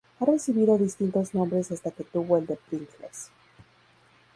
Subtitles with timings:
[0.19, 3.29] Ha recibido distintos nombres hasta que tuvo el de Pringles.